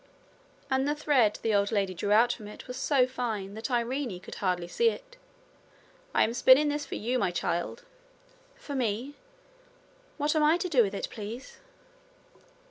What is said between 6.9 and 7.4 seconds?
you, my